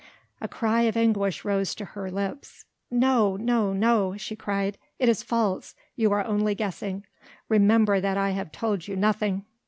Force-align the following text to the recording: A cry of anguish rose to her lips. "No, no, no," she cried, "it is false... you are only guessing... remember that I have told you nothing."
A 0.41 0.47
cry 0.47 0.81
of 0.81 0.97
anguish 0.97 1.45
rose 1.45 1.75
to 1.75 1.85
her 1.85 2.09
lips. 2.09 2.65
"No, 2.89 3.35
no, 3.37 3.71
no," 3.71 4.17
she 4.17 4.35
cried, 4.35 4.79
"it 4.97 5.07
is 5.07 5.21
false... 5.21 5.75
you 5.95 6.11
are 6.11 6.25
only 6.25 6.55
guessing... 6.55 7.05
remember 7.49 8.01
that 8.01 8.17
I 8.17 8.31
have 8.31 8.51
told 8.51 8.87
you 8.87 8.95
nothing." 8.95 9.45